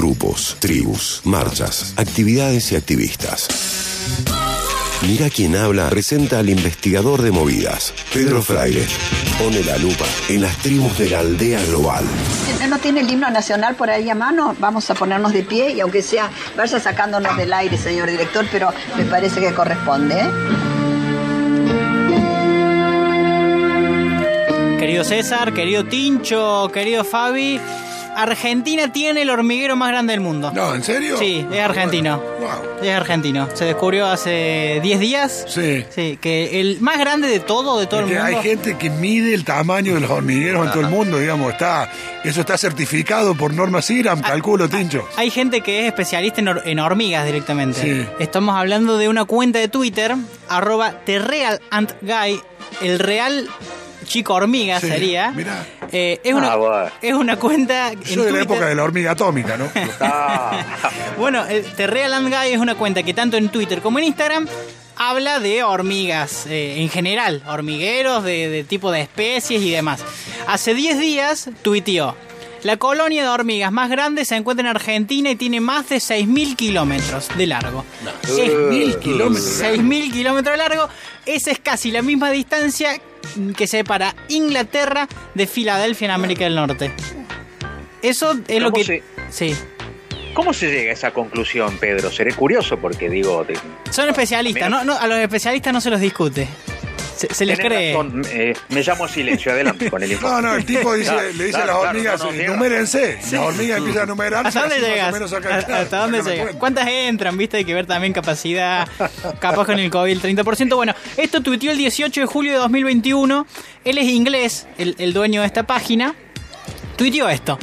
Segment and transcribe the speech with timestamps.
[0.00, 3.48] grupos, tribus, marchas, actividades y activistas.
[5.06, 8.86] Mira quién habla presenta al investigador de movidas, Pedro Fraile.
[9.38, 12.02] Pone la lupa en las tribus de la aldea global.
[12.66, 14.56] ¿No tiene el himno nacional por ahí a mano?
[14.58, 18.72] Vamos a ponernos de pie y aunque sea, vaya sacándonos del aire, señor director, pero
[18.96, 20.18] me parece que corresponde.
[20.18, 20.30] ¿eh?
[24.78, 27.60] Querido César, querido Tincho, querido Fabi,
[28.22, 30.50] Argentina tiene el hormiguero más grande del mundo.
[30.54, 31.16] No, ¿en serio?
[31.18, 32.18] Sí, es argentino.
[32.40, 32.82] Wow.
[32.82, 33.48] Es argentino.
[33.54, 35.44] Se descubrió hace 10 días.
[35.48, 35.84] Sí.
[35.94, 38.22] Sí, que el más grande de todo, de todo el mundo.
[38.24, 41.90] hay gente que mide el tamaño de los hormigueros en todo el mundo, digamos, está,
[42.24, 45.06] eso está certificado por norma CIRAM, calculo, Tincho.
[45.16, 47.80] Hay gente que es especialista en, hor- en hormigas directamente.
[47.82, 48.06] Sí.
[48.18, 50.14] Estamos hablando de una cuenta de Twitter,
[50.48, 52.40] arroba TheRealAntGuy,
[52.82, 53.48] el real
[54.06, 55.30] chico hormiga Sí, sería.
[55.32, 55.64] mirá.
[55.92, 56.90] Eh, es, una, Ah, bueno.
[57.02, 57.92] es una cuenta.
[57.92, 59.68] en Yo de la época de la hormiga atómica, ¿no?
[60.00, 60.64] Ah,
[61.18, 64.46] Bueno, el Ant Guy es una cuenta que tanto en Twitter como en Instagram
[64.96, 70.00] habla de hormigas eh, en general, hormigueros de, de tipo de especies y demás.
[70.46, 72.14] Hace 10 días tuiteó.
[72.62, 76.56] La colonia de hormigas más grande se encuentra en Argentina y tiene más de 6.000
[76.56, 77.86] kilómetros de largo.
[78.22, 79.62] Es- Mil kilómetros.
[79.62, 80.88] 6.000 kilómetros de largo.
[81.24, 83.00] Esa es casi la misma distancia
[83.56, 86.92] que separa Inglaterra de Filadelfia en América del Norte.
[88.02, 89.02] Eso es lo ¿Cómo que...
[89.30, 89.54] Sí.
[90.34, 92.10] ¿Cómo se llega a esa conclusión, Pedro?
[92.10, 93.58] Seré curioso porque digo, te-
[93.90, 96.48] Son especialistas, no, no, a los especialistas no se los discute.
[97.20, 97.92] Se, se les tenés cree.
[97.92, 100.36] razón, eh, me llamo silencio, adelante con el informe.
[100.42, 102.32] No, no, el tipo dice, Claro, le dice a claro, las claro, hormigas, no, no,
[102.32, 102.54] llega.
[102.54, 103.18] numérense.
[103.22, 104.46] Las hormigas empiezan a numerar.
[104.46, 105.12] ¿Hasta dónde así más o llegas?
[105.12, 106.56] menos sacan- ¿A- ¿Hasta dónde llegas?
[106.56, 107.36] ¿Cuántas entran?
[107.36, 108.88] Viste, hay que ver también capacidad.
[109.38, 110.76] Capaz con el COVID, el 30%.
[110.76, 113.46] Bueno, esto tuiteó el 18 de julio de 2021.
[113.84, 116.14] Él es inglés, el, el dueño de esta página.
[116.96, 117.58] Tuiteó esto.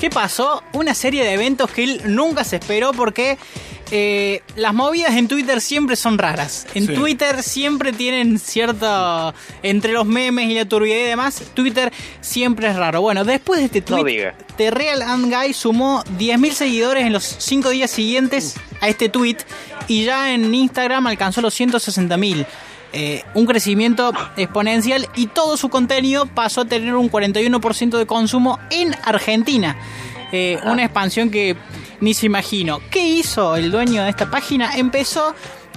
[0.00, 0.62] ¿Qué pasó?
[0.74, 3.36] Una serie de eventos que él nunca se esperó porque
[3.90, 6.66] eh, las movidas en Twitter siempre son raras.
[6.74, 6.94] En Sí.
[6.94, 9.34] Twitter siempre tienen cierto...
[9.62, 13.00] Entre los memes y la turbidez y demás, Twitter siempre es raro.
[13.00, 14.34] Bueno, después de este No tweet, diga.
[14.56, 19.36] The Real Ant Guy sumó 10.000 seguidores en los 5 días siguientes a este tweet
[19.86, 22.46] y ya en Instagram alcanzó los 160.000.
[22.94, 28.58] Eh, un crecimiento exponencial y todo su contenido pasó a tener un 41% de consumo
[28.70, 29.76] en Argentina.
[30.32, 31.54] Eh, una expansión que
[32.00, 32.80] ni se imagino.
[32.90, 34.76] ¿Qué hizo el dueño de esta página?
[34.76, 35.34] Empezó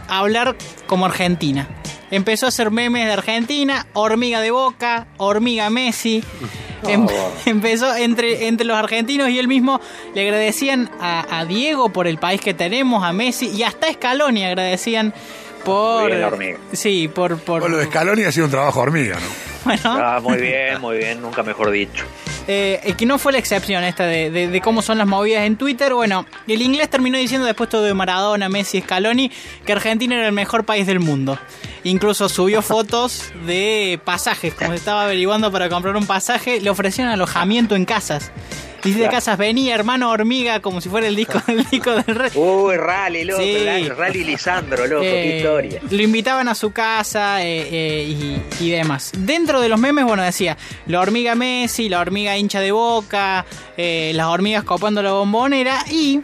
[0.07, 0.55] a hablar
[0.87, 1.67] como Argentina.
[2.09, 6.23] Empezó a hacer memes de Argentina, hormiga de boca, hormiga Messi.
[6.87, 7.05] Em-
[7.45, 9.79] empezó entre, entre los argentinos y él mismo
[10.15, 13.93] le agradecían a, a Diego por el país que tenemos, a Messi y hasta a
[13.93, 15.13] Scaloni agradecían
[15.63, 16.09] por.
[16.39, 16.57] Bien.
[16.73, 17.37] Sí, por.
[17.37, 19.27] por Bueno, lo de Scaloni ha sido un trabajo hormiga, ¿no?
[19.65, 22.03] bueno, Ah, muy bien, muy bien, nunca mejor dicho.
[22.47, 25.55] Eh, que no fue la excepción esta de, de- de cómo son las movidas en
[25.57, 25.93] Twitter.
[25.93, 29.31] Bueno, el inglés terminó diciendo después todo de Maradona, Messi, Scaloni,
[29.65, 31.37] que Argentina era el mejor país del mundo.
[31.83, 37.75] Incluso subió fotos de pasajes, como estaba averiguando para comprar un pasaje, le ofrecieron alojamiento
[37.75, 38.31] en casas.
[38.83, 42.31] Dice de casas, venía hermano hormiga, como si fuera el disco, el disco del rey.
[42.33, 43.89] Uy, rally, loco, Sí.
[43.89, 45.81] rally, Lisandro, loco, qué Eh, historia.
[45.89, 48.03] Lo invitaban a su casa eh, eh,
[48.59, 49.11] y, y demás.
[49.15, 53.45] Dentro de los memes, bueno, decía la hormiga Messi, la hormiga hincha de boca,
[53.77, 56.21] las hormigas copando la bombonera y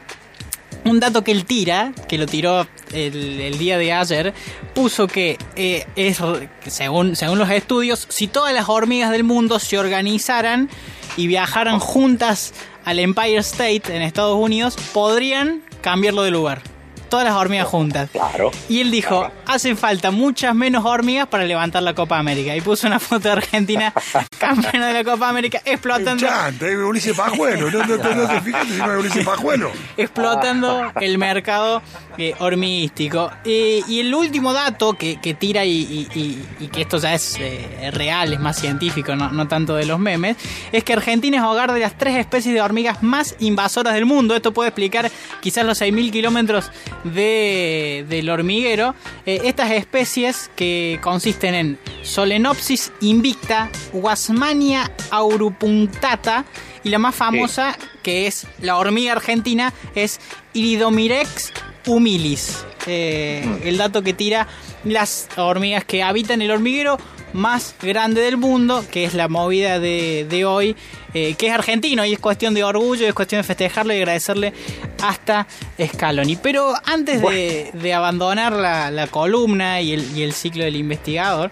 [0.88, 4.34] un dato que él tira, que lo tiró el, día de ayer,
[4.74, 6.20] puso que eh, es,
[6.68, 10.70] según, según los estudios, si todas las hormigas del mundo se organizaran
[11.16, 12.54] y viajaran juntas
[12.86, 16.77] al Empire State en Estados Unidos, podrían cambiarlo de lugar.
[17.10, 18.10] Todas las hormigas juntas.
[18.12, 18.52] Claro.
[18.70, 22.56] Y él dijo, hacen falta muchas menos hormigas para levantar la Copa América.
[22.56, 23.94] Y puso una foto de Argentina
[24.40, 27.70] campeona de la Copa América explotando, Chante, eh, Ulises Pajuelo.
[27.72, 29.72] No, no, no, no te fijas si no es Ulises Pajuelo.
[29.98, 31.82] explotando el mercado
[32.18, 33.32] eh, hormiguístico.
[33.46, 37.14] Eh, y el último dato que, que tira y, y- y- y que esto ya
[37.14, 40.38] es eh, real, es más científico, no, no tanto de los memes,
[40.72, 44.36] es que Argentina es hogar de las tres especies de hormigas más invasoras del mundo.
[44.36, 45.12] Esto puede explicar
[45.42, 46.72] quizás los 6.000 kilómetros
[47.04, 48.96] de, del hormiguero.
[49.26, 56.46] Eh, estas especies que consisten en Solenopsis invicta, Wasmania aurupunctata
[56.84, 60.20] y la más famosa, que es la hormiga argentina, es
[60.54, 61.54] Iridomirex
[61.86, 62.66] humilis.
[62.86, 64.48] Eh, el dato que tira
[64.84, 66.98] las hormigas que habitan el hormiguero
[67.34, 70.76] más grande del mundo, que es la movida de, de hoy,
[71.14, 74.54] eh, que es argentino y es cuestión de orgullo, es cuestión de festejarlo y agradecerle
[75.04, 75.48] hasta
[75.94, 76.36] Scaloni.
[76.38, 81.52] Pero antes de, de abandonar la, la columna y el, y el ciclo del investigador,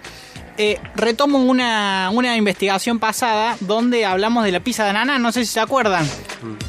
[0.58, 5.44] eh, retomo una, una investigación pasada donde hablamos de la pizza de ananá, no sé
[5.44, 6.06] si se acuerdan.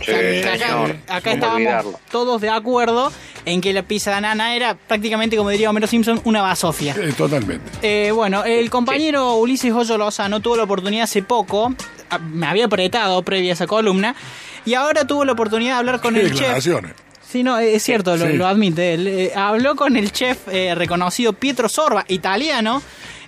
[0.06, 0.12] Sí,
[0.44, 0.96] acá, señor.
[1.08, 2.00] acá ¿Cómo estábamos olvidarlo?
[2.12, 3.14] todos de acuerdo
[3.48, 6.96] en que la pizza de ananá era prácticamente, como diría Homero Simpson, una basofia.
[7.00, 7.72] Eh, totalmente.
[7.82, 11.74] Eh, bueno, el compañero Ulises Hoyo Lozano tuvo la oportunidad hace poco,
[12.10, 14.16] ah, me había apretado previa a esa columna,
[14.66, 16.64] y ahora tuvo la oportunidad de hablar con el chef.
[17.30, 18.34] Sí, no, es cierto, lo, Sí.
[18.34, 18.94] lo admite.
[18.94, 19.08] él.
[19.08, 22.82] Eh, habló con el chef eh, reconocido Pietro Sorba, italiano,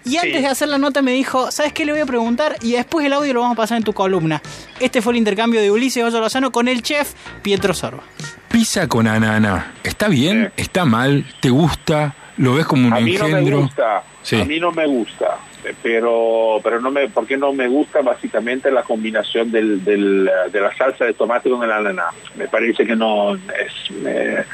[0.06, 2.56] y antes de hacer la nota me dijo, ¿sabes qué le voy a preguntar?
[2.62, 4.42] Y después el audio lo vamos a pasar en tu columna.
[4.80, 8.04] Este fue el intercambio de Ulises Hoyo Lozano con el chef Pietro Sorba.
[8.52, 9.74] Pizza con ananá.
[9.84, 10.52] ¿Está bien?
[10.58, 11.24] ¿Está mal?
[11.40, 12.14] ¿Te gusta?
[12.38, 13.60] ¿Lo ves como un A mí no me engendro?
[13.62, 14.42] gusta, Sí.
[14.42, 15.38] a mí no me gusta,
[15.84, 20.76] pero pero no me, porque no me gusta básicamente la combinación del, del, de la
[20.76, 22.06] salsa de tomate con el ananá.
[22.36, 24.46] Me parece que no es, me-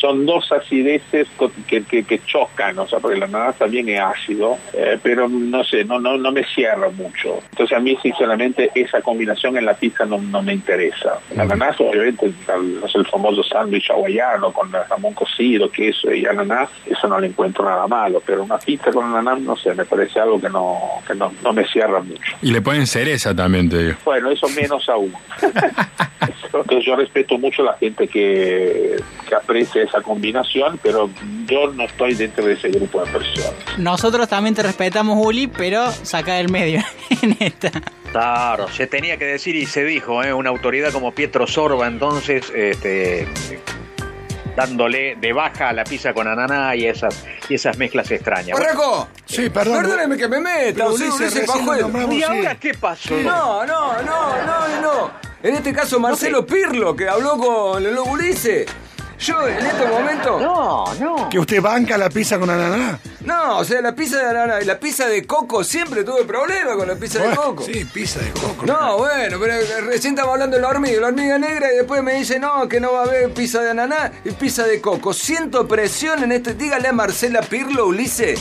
[0.00, 1.28] son dos acideces
[1.66, 5.64] que, que, que chocan, o sea, porque el ananá también es ácido, eh, pero no
[5.64, 7.40] sé, no, no, no me cierra mucho.
[7.50, 11.18] Entonces a mí sinceramente esa combinación en la pizza no, no me interesa.
[11.30, 12.32] El ananá obviamente
[12.88, 17.64] sé, el famoso sándwich hawaiano con jamón cocido, queso y ananá, eso no le encuentro
[17.64, 21.14] nada malo, pero una pizza con ananá, no sé, me parece algo que no, que
[21.14, 22.36] no, no me cierra mucho.
[22.42, 23.98] Y le ponen cereza también, te digo.
[24.04, 25.12] Bueno, eso menos aún.
[26.62, 28.96] Entonces yo respeto mucho a la gente que,
[29.28, 31.10] que aprecia esa combinación, pero
[31.46, 33.54] yo no estoy dentro de ese grupo de personas.
[33.78, 36.80] Nosotros también te respetamos, Uli, pero saca del medio
[37.22, 37.70] en esta.
[38.12, 40.32] Claro, se tenía que decir y se dijo, ¿eh?
[40.32, 43.26] una autoridad como Pietro Sorba, entonces, este,
[44.56, 48.58] dándole de baja a la pizza con ananá y esas, y esas mezclas extrañas.
[48.58, 49.08] Bueno, ¡Barraco!
[49.26, 49.82] Sí, perdón.
[49.82, 53.14] Perdóneme que me meta, Ulises, Ulises nombramos, ¿Y ahora qué pasó?
[53.16, 55.25] No, no, no, no, no.
[55.46, 58.66] En este caso Marcelo Pirlo, que habló con el lobo Ulises.
[59.20, 60.40] Yo en este momento...
[60.40, 61.28] No, no.
[61.28, 62.98] ¿Que usted banca la pizza con ananá?
[63.20, 66.74] No, o sea, la pizza de banana y la pizza de coco, siempre tuve problema
[66.74, 67.62] con la pizza de coco.
[67.62, 68.66] Sí, pizza de coco.
[68.66, 69.54] No, bueno, pero
[69.86, 72.80] recién estamos hablando de la hormiga, la hormiga negra y después me dice no, que
[72.80, 75.12] no va a haber pizza de ananá y pizza de coco.
[75.12, 76.54] Siento presión en este.
[76.54, 78.40] Dígale a Marcela Pirlo, Ulises.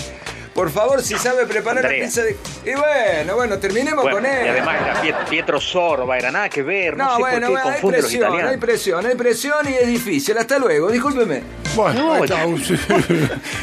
[0.55, 1.99] Por favor, si sabe preparar Andrea.
[1.99, 2.37] la pizza de.
[2.65, 4.45] Y bueno, bueno, terminemos Bueno, con él.
[4.45, 7.41] y además era Piet- Pietro Sorba, era nada que ver, no, No, sé bueno, por
[7.41, 10.37] qué bueno, hay confunde los presión, hay presión, hay presión y es difícil.
[10.37, 11.43] Hasta luego, discúlpeme.
[11.75, 12.79] Bueno, No, está, sí.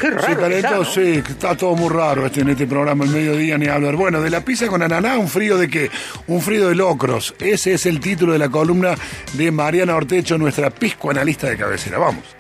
[0.03, 0.85] Qué raro Sí, pero está, esto ¿no?
[0.85, 3.97] sí, está todo muy raro este, en este programa, el mediodía ni hablar.
[3.97, 5.91] Bueno, de la pizza con ananá, un frío de qué?
[6.27, 7.35] Un frío de locros.
[7.39, 8.95] Ese es el título de la columna
[9.33, 11.97] de Mariana Ortecho, nuestra pisco analista de cabecera.
[11.97, 12.37] Vamos.